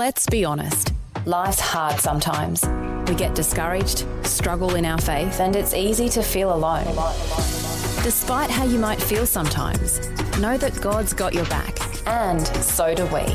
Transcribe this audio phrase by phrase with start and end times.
[0.00, 0.94] Let's be honest.
[1.26, 2.64] Life's hard sometimes.
[3.06, 6.86] We get discouraged, struggle in our faith, and it's easy to feel alone.
[8.02, 10.08] Despite how you might feel sometimes,
[10.38, 11.76] know that God's got your back.
[12.06, 13.26] And so do we.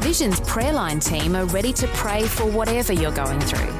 [0.00, 3.70] Vision's prayer line team are ready to pray for whatever you're going through.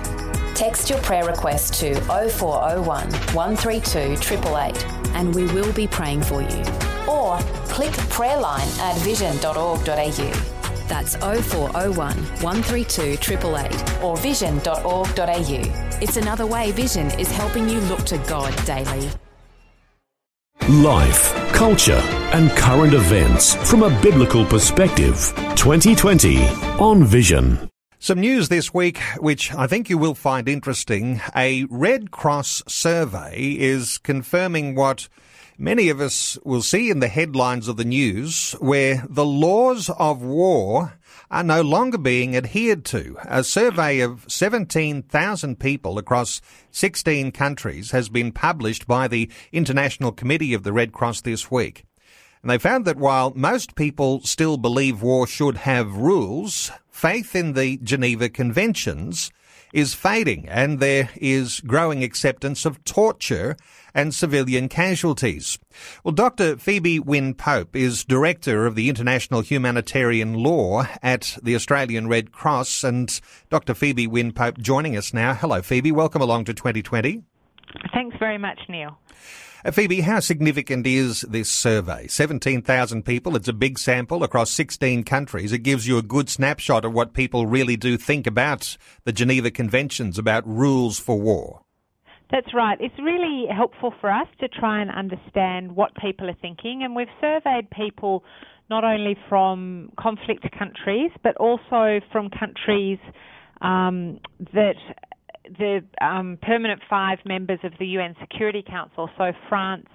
[0.53, 6.62] Text your prayer request to 0401 132 888 and we will be praying for you.
[7.09, 7.39] Or
[7.73, 10.55] click prayerline at vision.org.au.
[10.89, 15.99] That's 0401 132 888 or vision.org.au.
[16.03, 19.11] It's another way Vision is helping you look to God daily.
[20.68, 25.32] Life, culture, and current events from a biblical perspective.
[25.54, 26.44] 2020
[26.80, 27.71] on Vision.
[27.99, 31.21] Some news this week, which I think you will find interesting.
[31.35, 35.08] A Red Cross survey is confirming what
[35.58, 40.22] many of us will see in the headlines of the news, where the laws of
[40.22, 40.98] war
[41.30, 43.16] are no longer being adhered to.
[43.24, 46.40] A survey of 17,000 people across
[46.70, 51.84] 16 countries has been published by the International Committee of the Red Cross this week.
[52.42, 57.54] And they found that while most people still believe war should have rules, faith in
[57.54, 59.30] the Geneva Conventions
[59.72, 63.56] is fading and there is growing acceptance of torture
[63.95, 65.59] and civilian casualties.
[66.05, 66.56] Well, Dr.
[66.56, 72.84] Phoebe Wynn Pope is Director of the International Humanitarian Law at the Australian Red Cross.
[72.84, 73.75] And Dr.
[73.75, 75.34] Phoebe Wynn Pope joining us now.
[75.34, 75.92] Hello, Phoebe.
[75.92, 77.22] Welcome along to 2020.
[77.92, 78.98] Thanks very much, Neil.
[79.64, 82.06] Uh, Phoebe, how significant is this survey?
[82.06, 83.34] 17,000 people.
[83.36, 85.52] It's a big sample across 16 countries.
[85.52, 89.50] It gives you a good snapshot of what people really do think about the Geneva
[89.50, 91.62] Conventions, about rules for war.
[92.30, 92.78] That's right.
[92.80, 97.06] It's really helpful for us to try and understand what people are thinking, and we've
[97.20, 98.24] surveyed people
[98.69, 102.98] not only from conflict countries but also from countries
[103.60, 104.19] um,
[104.52, 104.74] that
[105.58, 109.86] the um, permanent five members of the UN Security Council, so France,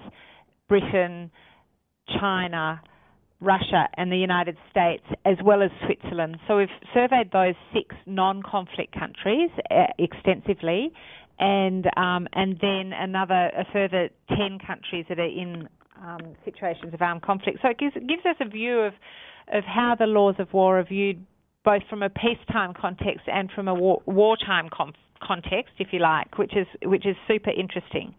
[0.68, 1.32] Britain,
[2.20, 2.82] China,
[3.40, 6.38] Russia, and the United States, as well as Switzerland.
[6.48, 10.94] So we've surveyed those six non-conflict countries uh, extensively,
[11.40, 15.68] and um, and then another a further ten countries that are in
[16.04, 17.60] um, situations of armed conflict.
[17.62, 18.94] So it gives, it gives us a view of
[19.52, 21.26] of how the laws of war are viewed
[21.64, 26.38] both from a peacetime context and from a war, wartime com- context, if you like,
[26.38, 28.14] which is which is super interesting.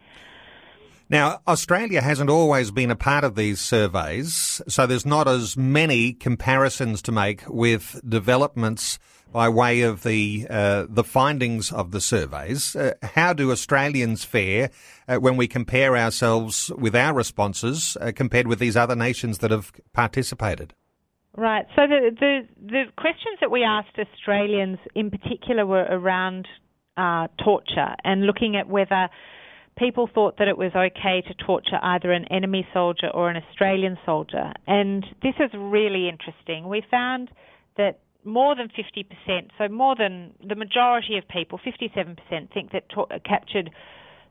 [1.11, 6.15] Now, Australia hasn't always been a part of these surveys, so there's not as many
[6.15, 8.99] comparisons to make with developments
[9.31, 12.77] by way of the uh, the findings of the surveys.
[12.77, 14.71] Uh, how do Australians fare
[15.09, 19.51] uh, when we compare ourselves with our responses uh, compared with these other nations that
[19.51, 20.75] have participated?
[21.37, 21.65] Right.
[21.77, 26.47] So the, the the questions that we asked Australians in particular were around
[26.97, 29.09] uh, torture and looking at whether
[29.79, 33.97] people thought that it was okay to torture either an enemy soldier or an Australian
[34.05, 34.53] soldier.
[34.67, 36.69] And this is really interesting.
[36.69, 37.31] We found
[37.79, 42.85] that more than 50%, so more than the majority of people, 57%, think that
[43.25, 43.71] captured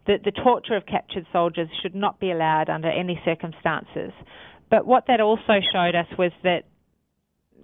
[0.07, 4.11] that the torture of captured soldiers should not be allowed under any circumstances.
[4.69, 6.63] But what that also showed us was that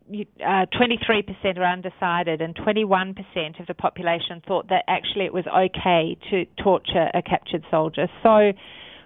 [0.10, 6.18] uh, 23% are undecided, and 21% of the population thought that actually it was okay
[6.30, 8.08] to torture a captured soldier.
[8.24, 8.54] So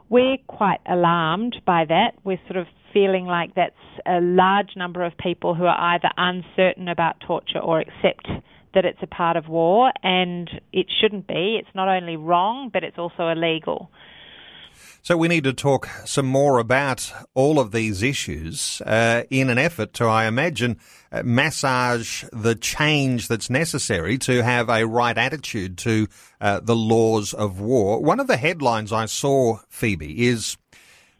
[0.09, 2.11] we're quite alarmed by that.
[2.23, 3.73] We're sort of feeling like that's
[4.05, 8.27] a large number of people who are either uncertain about torture or accept
[8.73, 11.57] that it's a part of war, and it shouldn't be.
[11.59, 13.89] It's not only wrong, but it's also illegal.
[15.01, 19.57] So we need to talk some more about all of these issues uh, in an
[19.57, 20.79] effort to, I imagine,
[21.11, 26.07] uh, massage the change that's necessary to have a right attitude to
[26.39, 28.01] uh, the laws of war.
[28.01, 30.57] One of the headlines I saw, Phoebe, is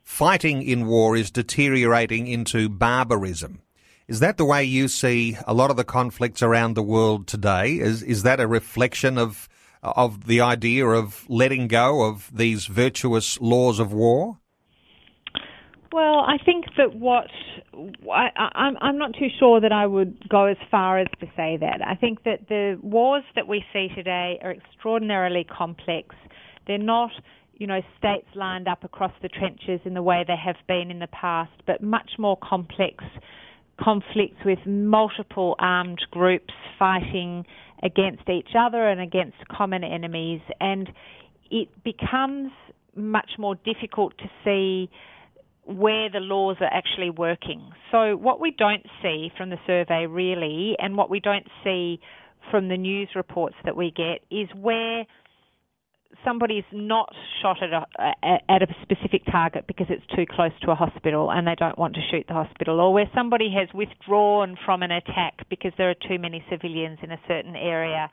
[0.03, 3.61] fighting in war is deteriorating into barbarism.
[4.07, 7.79] Is that the way you see a lot of the conflicts around the world today?
[7.79, 9.47] Is is that a reflection of
[9.83, 14.37] of the idea of letting go of these virtuous laws of war?
[15.91, 17.28] Well, I think that what
[18.09, 18.29] I,
[18.79, 21.81] I'm not too sure that I would go as far as to say that.
[21.85, 26.16] I think that the wars that we see today are extraordinarily complex.
[26.66, 27.11] They're not,
[27.55, 30.99] you know, states lined up across the trenches in the way they have been in
[30.99, 33.03] the past, but much more complex
[33.81, 37.45] conflicts with multiple armed groups fighting
[37.83, 40.89] against each other and against common enemies, and
[41.49, 42.51] it becomes
[42.95, 44.89] much more difficult to see
[45.66, 47.72] where the laws are actually working.
[47.91, 51.99] So, what we don't see from the survey really, and what we don't see
[52.49, 55.05] from the news reports that we get, is where
[56.23, 60.76] somebody's not shot at a, at a specific target because it's too close to a
[60.76, 64.84] hospital and they don't want to shoot the hospital, or where somebody has withdrawn from
[64.84, 68.09] an attack because there are too many civilians in a certain area,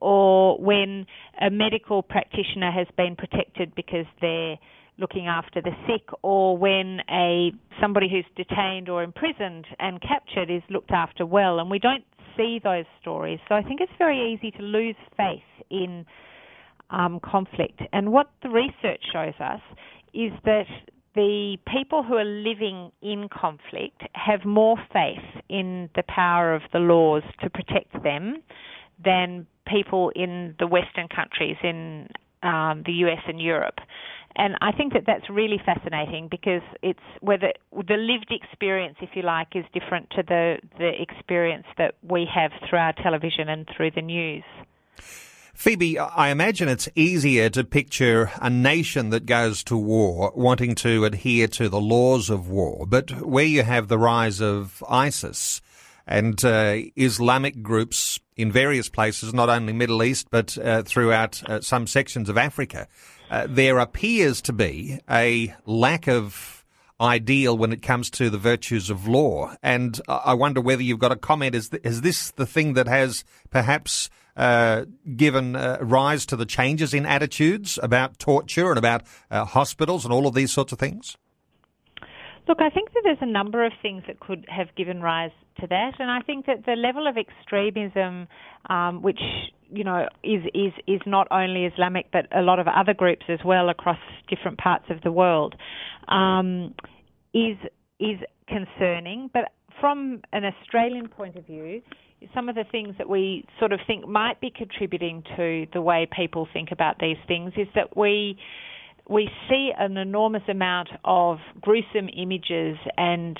[0.00, 1.06] or when
[1.40, 4.56] a medical practitioner has been protected because they're
[4.98, 7.50] looking after the sick, or when a
[7.80, 12.04] somebody who's detained or imprisoned and captured is looked after well, and we don't
[12.36, 13.38] see those stories.
[13.48, 16.06] So I think it's very easy to lose faith in
[16.90, 17.80] um, conflict.
[17.92, 19.60] And what the research shows us
[20.12, 20.66] is that
[21.14, 26.80] the people who are living in conflict have more faith in the power of the
[26.80, 28.42] laws to protect them
[29.04, 32.08] than people in the Western countries, in
[32.42, 33.78] um, the US and Europe.
[34.36, 39.22] And I think that that's really fascinating because it's whether the lived experience, if you
[39.22, 43.92] like, is different to the the experience that we have through our television and through
[43.92, 44.42] the news.
[45.54, 51.04] Phoebe, I imagine it's easier to picture a nation that goes to war wanting to
[51.04, 55.62] adhere to the laws of war, but where you have the rise of ISIS
[56.08, 61.60] and uh, Islamic groups in various places, not only Middle East, but uh, throughout uh,
[61.60, 62.88] some sections of Africa,
[63.30, 66.64] uh, there appears to be a lack of
[67.00, 69.54] ideal when it comes to the virtues of law.
[69.62, 71.54] And I wonder whether you've got a comment.
[71.54, 74.84] Is, th- is this the thing that has perhaps uh,
[75.16, 80.12] given uh, rise to the changes in attitudes about torture and about uh, hospitals and
[80.12, 81.16] all of these sorts of things?
[82.46, 85.66] Look, I think that there's a number of things that could have given rise to
[85.66, 88.28] that, and I think that the level of extremism,
[88.68, 89.20] um, which
[89.70, 93.38] you know is is is not only Islamic but a lot of other groups as
[93.44, 93.98] well across
[94.28, 95.54] different parts of the world,
[96.08, 96.74] um,
[97.32, 97.56] is
[97.98, 99.30] is concerning.
[99.32, 101.80] But from an Australian point of view,
[102.34, 106.08] some of the things that we sort of think might be contributing to the way
[106.10, 108.38] people think about these things is that we
[109.08, 113.38] we see an enormous amount of gruesome images and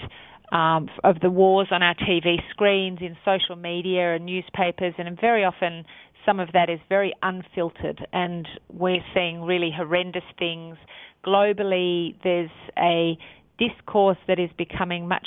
[0.53, 5.43] um, of the wars on our TV screens, in social media and newspapers, and very
[5.43, 5.85] often
[6.27, 10.77] some of that is very unfiltered, and we're seeing really horrendous things.
[11.25, 13.17] Globally, there's a
[13.59, 15.27] discourse that is becoming much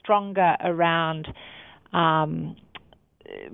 [0.00, 1.28] stronger around
[1.92, 2.56] um,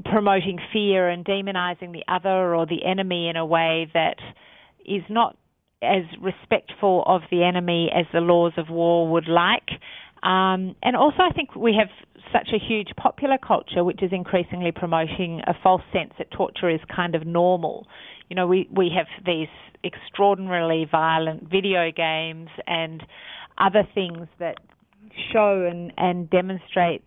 [0.04, 4.16] promoting fear and demonizing the other or the enemy in a way that
[4.84, 5.36] is not
[5.82, 9.68] as respectful of the enemy as the laws of war would like.
[10.22, 11.88] Um, and also, I think we have
[12.32, 16.80] such a huge popular culture which is increasingly promoting a false sense that torture is
[16.94, 17.86] kind of normal.
[18.28, 19.48] You know, we, we have these
[19.82, 23.02] extraordinarily violent video games and
[23.56, 24.56] other things that
[25.32, 27.02] show and, and demonstrate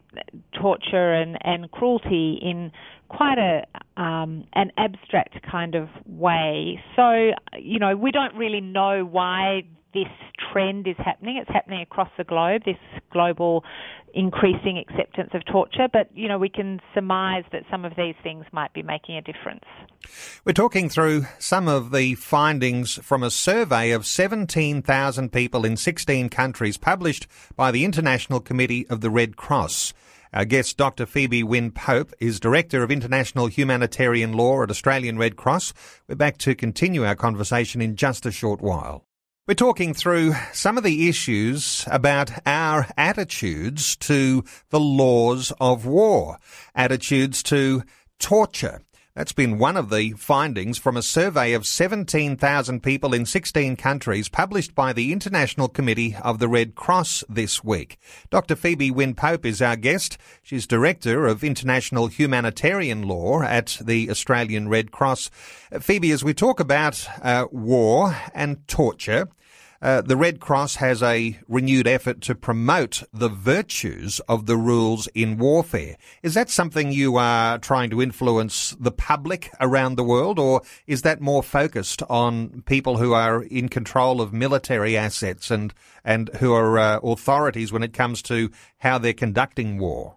[0.60, 2.72] torture and, and cruelty in
[3.10, 3.63] quite a
[4.01, 6.80] um, an abstract kind of way.
[6.95, 9.63] So you know we don't really know why
[9.94, 10.07] this
[10.51, 11.38] trend is happening.
[11.38, 12.63] It's happening across the globe.
[12.66, 12.78] This
[13.12, 13.63] global
[14.13, 18.45] increasing acceptance of torture, but you know we can surmise that some of these things
[18.51, 19.63] might be making a difference.
[20.45, 26.30] We're talking through some of the findings from a survey of 17,000 people in 16
[26.30, 29.94] countries published by the International Committee of the Red Cross.
[30.34, 31.06] Our guest, Dr.
[31.06, 35.73] Phoebe Wynn Pope, is Director of International Humanitarian Law at Australian Red Cross.
[36.07, 39.06] We're back to continue our conversation in just a short while.
[39.45, 46.40] We're talking through some of the issues about our attitudes to the laws of war,
[46.73, 47.83] attitudes to
[48.19, 48.83] torture,
[49.16, 54.28] that's been one of the findings from a survey of 17,000 people in 16 countries
[54.28, 58.00] published by the International Committee of the Red Cross this week.
[58.32, 58.56] Dr.
[58.56, 60.18] Phoebe Wynn Pope is our guest.
[60.42, 65.30] She's Director of International Humanitarian Law at the Australian Red Cross.
[65.80, 69.28] Phoebe, as we talk about uh, war and torture,
[69.83, 75.07] uh, the Red Cross has a renewed effort to promote the virtues of the rules
[75.07, 75.97] in warfare.
[76.23, 81.02] Is that something you are trying to influence the public around the world, or is
[81.02, 85.73] that more focused on people who are in control of military assets and
[86.06, 90.16] and who are uh, authorities when it comes to how they're conducting war?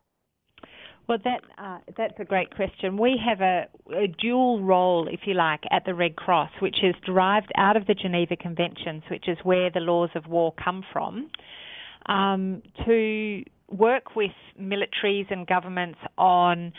[1.08, 2.98] Well, that uh, that's a great question.
[2.98, 6.96] We have a, a, dual role, if you like, at the Red Cross, which is
[7.04, 11.30] derived out of the Geneva Conventions, which is where the laws of war come from,
[12.06, 16.72] um, to work with militaries and governments on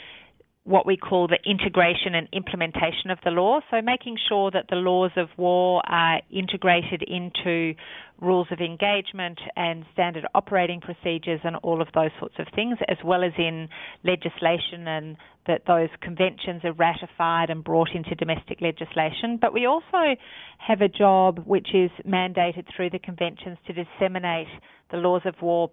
[0.67, 3.61] what we call the integration and implementation of the law.
[3.71, 7.73] So making sure that the laws of war are integrated into
[8.19, 12.97] rules of engagement and standard operating procedures and all of those sorts of things, as
[13.05, 13.69] well as in
[14.03, 15.15] legislation and
[15.47, 19.37] that those conventions are ratified and brought into domestic legislation.
[19.39, 20.19] But we also
[20.57, 24.47] have a job which is mandated through the conventions to disseminate
[24.91, 25.71] the laws of war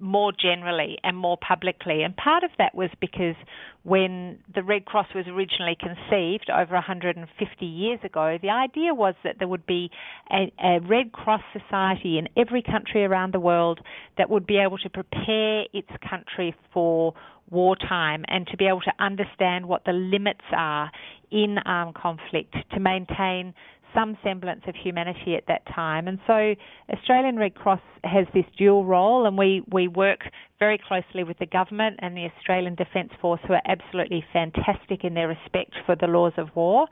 [0.00, 2.02] more generally and more publicly.
[2.02, 3.36] And part of that was because
[3.82, 9.36] when the Red Cross was originally conceived over 150 years ago, the idea was that
[9.38, 9.90] there would be
[10.30, 13.80] a, a, Red Cross society in every country around the world
[14.18, 17.14] that would be able to prepare its country for
[17.50, 20.90] wartime and to be able to understand what the limits are
[21.30, 23.54] in armed conflict to maintain
[23.94, 26.08] some semblance of humanity at that time.
[26.08, 26.54] And so
[26.92, 30.20] Australian Red Cross has this dual role, and we, we work
[30.58, 35.14] very closely with the government and the Australian Defence Force, who are absolutely fantastic in
[35.14, 36.86] their respect for the laws of war.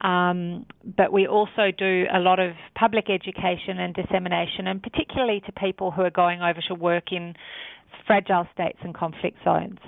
[0.00, 5.52] Um, but we also do a lot of public education and dissemination, and particularly to
[5.52, 7.34] people who are going over to work in
[8.06, 9.78] fragile states and conflict zones.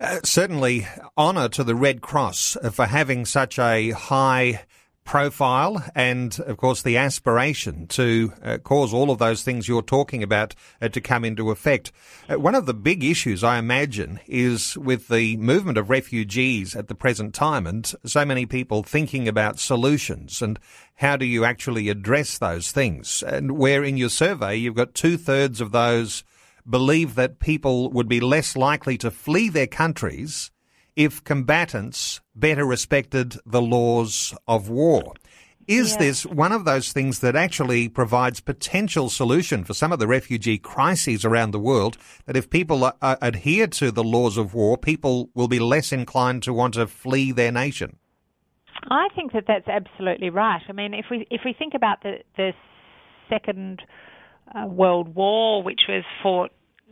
[0.00, 4.64] Uh, certainly, honour to the Red Cross for having such a high
[5.04, 10.22] profile and, of course, the aspiration to uh, cause all of those things you're talking
[10.22, 11.92] about uh, to come into effect.
[12.28, 16.88] Uh, one of the big issues, I imagine, is with the movement of refugees at
[16.88, 20.58] the present time and so many people thinking about solutions and
[20.96, 23.22] how do you actually address those things.
[23.22, 26.24] And where in your survey you've got two thirds of those
[26.68, 30.50] believe that people would be less likely to flee their countries
[30.96, 35.14] if combatants better respected the laws of war.
[35.66, 35.98] Is yeah.
[35.98, 40.58] this one of those things that actually provides potential solution for some of the refugee
[40.58, 41.96] crises around the world?
[42.26, 46.42] That if people uh, adhere to the laws of war, people will be less inclined
[46.42, 47.96] to want to flee their nation.
[48.90, 50.60] I think that that's absolutely right.
[50.68, 52.52] I mean, if we if we think about the the
[53.30, 53.80] Second
[54.54, 56.50] uh, World War, which was fought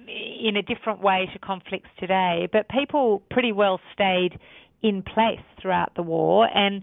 [0.09, 4.39] in a different way to conflicts today, but people pretty well stayed
[4.83, 6.83] in place throughout the war and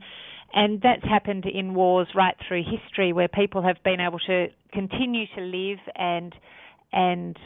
[0.51, 5.25] and that's happened in wars right through history where people have been able to continue
[5.35, 6.33] to live and
[6.91, 7.37] and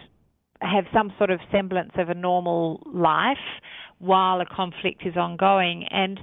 [0.61, 3.37] have some sort of semblance of a normal life
[3.99, 5.85] while a conflict is ongoing.
[5.89, 6.19] And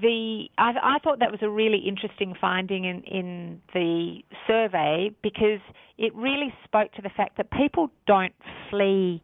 [0.00, 5.60] the I, I, thought that was a really interesting finding in, in the survey because
[5.98, 8.34] it really spoke to the fact that people don't
[8.70, 9.22] flee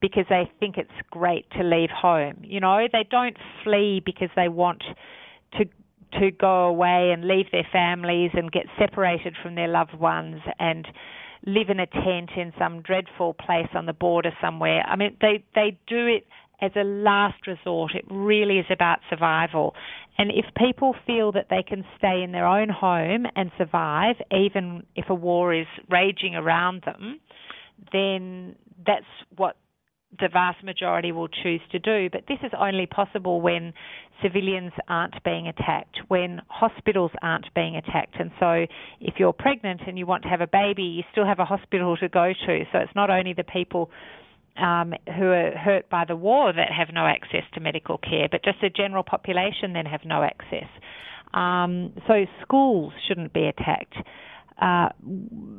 [0.00, 2.36] because they think it's great to leave home.
[2.42, 4.82] You know, they don't flee because they want
[5.58, 5.64] to
[6.20, 10.86] to go away and leave their families and get separated from their loved ones and
[11.44, 14.82] live in a tent in some dreadful place on the border somewhere.
[14.86, 16.26] I mean, they they do it
[16.60, 17.94] as a last resort.
[17.94, 19.74] It really is about survival.
[20.18, 24.84] And if people feel that they can stay in their own home and survive, even
[24.94, 27.20] if a war is raging around them,
[27.92, 28.56] then
[28.86, 29.04] that's
[29.36, 29.56] what
[30.18, 32.08] the vast majority will choose to do.
[32.10, 33.74] But this is only possible when
[34.22, 38.16] civilians aren't being attacked, when hospitals aren't being attacked.
[38.18, 38.66] And so
[39.00, 41.96] if you're pregnant and you want to have a baby, you still have a hospital
[41.98, 42.64] to go to.
[42.72, 43.90] So it's not only the people
[44.58, 48.44] um, who are hurt by the war that have no access to medical care, but
[48.44, 50.68] just the general population then have no access.
[51.34, 53.96] Um, so schools shouldn't be attacked.
[54.60, 54.88] Uh,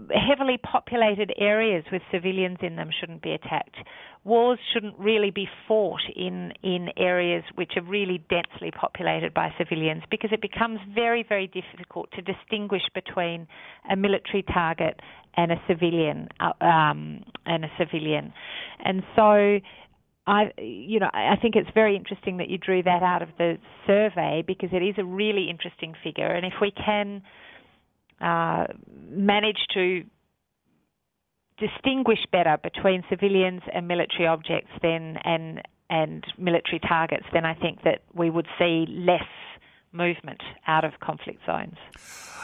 [0.09, 3.75] heavily populated areas with civilians in them shouldn't be attacked.
[4.23, 10.01] Wars shouldn't really be fought in, in areas which are really densely populated by civilians
[10.09, 13.47] because it becomes very, very difficult to distinguish between
[13.89, 14.99] a military target
[15.35, 18.33] and a civilian, uh, um, and a civilian.
[18.83, 19.59] And so
[20.27, 23.57] I, you know, I think it's very interesting that you drew that out of the
[23.85, 26.27] survey because it is a really interesting figure.
[26.27, 27.21] And if we can
[28.21, 28.65] uh,
[29.09, 30.03] manage to
[31.57, 37.83] distinguish better between civilians and military objects, then and and military targets, then I think
[37.83, 39.23] that we would see less
[39.93, 41.77] movement out of conflict zones.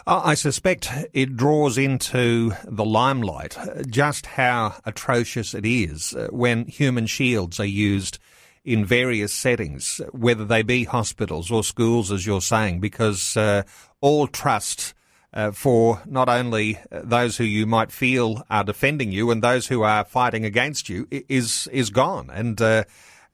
[0.08, 7.06] I suspect it draws into the limelight just how atrocious it is uh, when human
[7.06, 8.20] shields are used
[8.66, 13.64] in various settings, whether they be hospitals or schools, as you're saying, because uh,
[14.02, 14.94] all trust
[15.34, 19.82] uh, for not only those who you might feel are defending you and those who
[19.82, 22.30] are fighting against you is is gone.
[22.30, 22.84] And uh,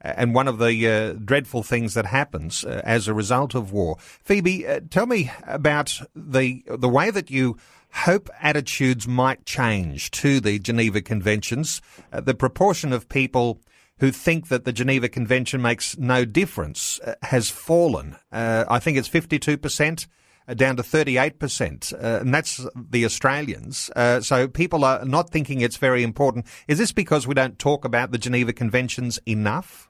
[0.01, 3.97] and one of the uh, dreadful things that happens uh, as a result of war.
[4.23, 7.57] Phoebe, uh, tell me about the the way that you
[7.91, 11.81] hope attitudes might change to the Geneva Conventions.
[12.13, 13.61] Uh, the proportion of people
[13.99, 18.15] who think that the Geneva Convention makes no difference uh, has fallen.
[18.31, 20.07] Uh, I think it's 52% uh,
[20.55, 23.89] down to 38%, uh, and that's the Australians.
[23.95, 26.45] Uh, so people are not thinking it's very important.
[26.67, 29.89] Is this because we don't talk about the Geneva Conventions enough?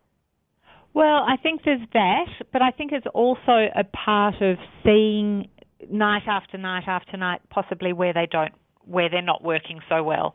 [0.93, 5.47] Well, I think there's that, but I think it's also a part of seeing
[5.89, 8.53] night after night after night, possibly where they don't,
[8.85, 10.33] where they're not working so well.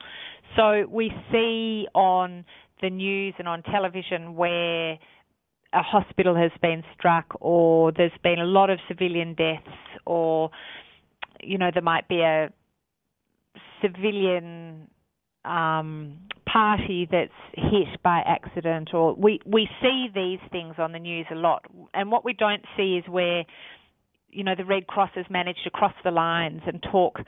[0.56, 2.44] So we see on
[2.80, 4.98] the news and on television where
[5.74, 9.66] a hospital has been struck or there's been a lot of civilian deaths
[10.06, 10.50] or
[11.42, 12.50] you know there might be a
[13.82, 14.88] civilian
[15.44, 16.18] um,
[16.50, 21.34] party that's hit by accident or we we see these things on the news a
[21.34, 21.64] lot.
[21.92, 23.44] And what we don't see is where
[24.30, 27.20] you know the red cross has managed to cross the lines and talk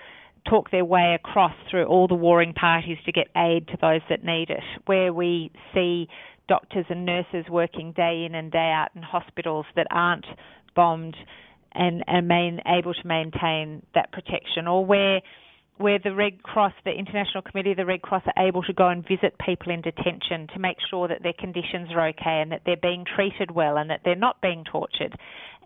[0.49, 4.25] talk their way across through all the warring parties to get aid to those that
[4.25, 6.09] need it, where we see
[6.49, 10.27] doctors and nurses working day in and day out in hospitals that aren't
[10.75, 11.17] bombed
[11.73, 15.21] and, and main, able to maintain that protection, or where
[15.79, 18.89] where the Red Cross, the International Committee of the Red Cross, are able to go
[18.89, 22.63] and visit people in detention to make sure that their conditions are okay and that
[22.65, 25.15] they're being treated well and that they're not being tortured.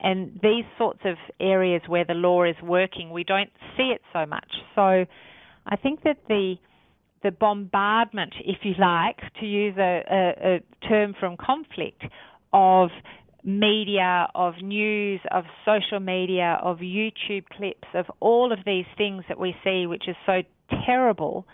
[0.03, 4.27] And these sorts of areas where the law is working, we don't see it so
[4.27, 4.51] much.
[4.75, 5.05] So
[5.67, 6.57] I think that the
[7.23, 12.03] the bombardment, if you like, to use a, a, a term from conflict,
[12.53, 12.91] of
[13.45, 19.39] media, of news, of social media, of YouTube clips, of all of these things that
[19.39, 20.43] we see, which is so
[20.87, 21.47] terrible,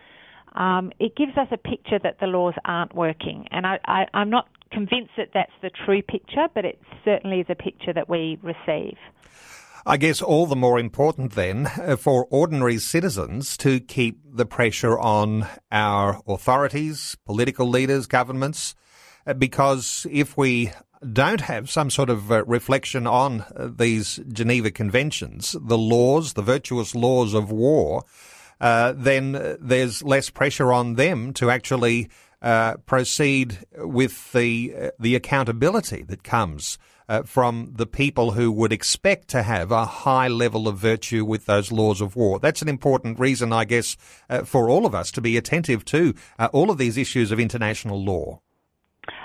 [0.55, 3.47] um, it gives us a picture that the laws aren't working.
[3.51, 7.55] And I, I'm not convinced that that's the true picture, but it certainly is a
[7.55, 8.97] picture that we receive.
[9.89, 14.99] I guess all the more important then uh, for ordinary citizens to keep the pressure
[14.99, 18.75] on our authorities, political leaders, governments,
[19.29, 20.73] uh, because if we
[21.13, 23.45] don't have some sort of uh, reflection on
[23.79, 28.03] these Geneva Conventions, the laws, the virtuous laws of war,
[28.61, 32.09] uh, then there's less pressure on them to actually
[32.43, 36.77] uh, proceed with the uh, the accountability that comes
[37.09, 41.47] Uh, from the people who would expect to have a high level of virtue with
[41.47, 42.41] those laws of war.
[42.41, 43.97] That's an important reason, I guess,
[44.29, 47.39] uh, for all of us to be attentive to uh, all of these issues of
[47.39, 48.41] international law.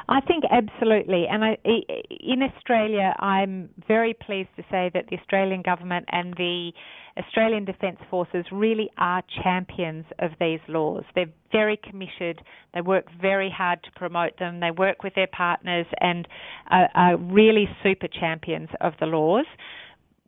[0.10, 1.26] I think absolutely.
[1.30, 6.72] And I, in Australia, I'm very pleased to say that the Australian government and the
[7.18, 11.04] Australian Defence Forces really are champions of these laws.
[11.14, 12.42] They're very committed.
[12.74, 14.60] They work very hard to promote them.
[14.60, 16.28] They work with their partners and
[16.70, 19.46] are, are really super champions of the laws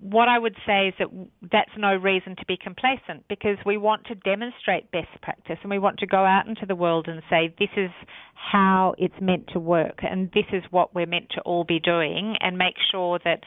[0.04, 1.08] what I would say is that
[1.50, 5.80] that's no reason to be complacent because we want to demonstrate best practice and we
[5.80, 7.90] want to go out into the world and say this is
[8.34, 12.36] how it's meant to work and this is what we're meant to all be doing
[12.42, 13.44] and make sure that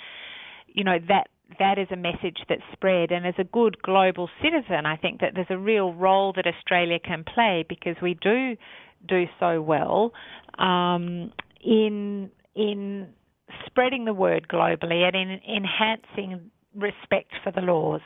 [0.69, 3.13] you know that that is a message that's spread.
[3.13, 6.99] And as a good global citizen I think that there's a real role that Australia
[6.99, 8.57] can play because we do
[9.07, 10.15] do so well
[10.59, 13.09] um, in in
[13.67, 18.03] spreading the word globally and in enhancing respect for the laws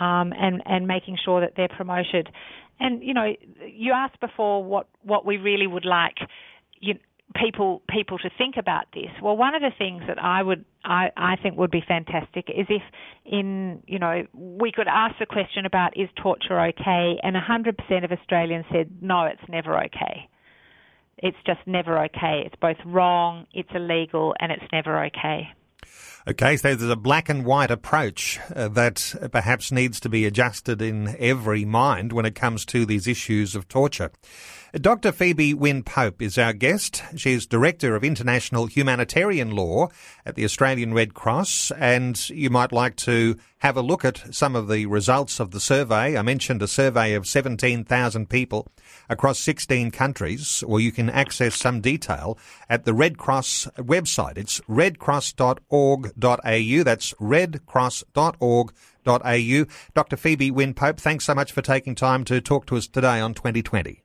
[0.00, 2.30] um, and and making sure that they're promoted.
[2.78, 3.34] And you know,
[3.66, 6.16] you asked before what what we really would like
[6.80, 6.94] you,
[7.34, 9.10] people people to think about this.
[9.22, 12.66] Well, one of the things that I would I, I think would be fantastic is
[12.68, 12.82] if
[13.24, 18.12] in you know we could ask the question about is torture okay, and 100% of
[18.12, 20.28] Australians said no, it's never okay.
[21.22, 22.42] It's just never okay.
[22.46, 25.48] It's both wrong, it's illegal, and it's never okay.
[26.28, 30.82] Okay, so there's a black and white approach uh, that perhaps needs to be adjusted
[30.82, 34.10] in every mind when it comes to these issues of torture.
[34.72, 35.10] Dr.
[35.10, 37.02] Phoebe Wynn Pope is our guest.
[37.16, 39.88] She's Director of International Humanitarian Law
[40.24, 44.54] at the Australian Red Cross, and you might like to have a look at some
[44.54, 46.16] of the results of the survey.
[46.16, 48.68] I mentioned a survey of 17,000 people
[49.08, 54.38] across 16 countries, or you can access some detail at the Red Cross website.
[54.38, 56.84] It's redcross.org.au.
[56.84, 59.66] That's redcross.org.au.
[59.94, 60.16] Dr.
[60.16, 63.34] Phoebe Wynn Pope, thanks so much for taking time to talk to us today on
[63.34, 64.04] 2020.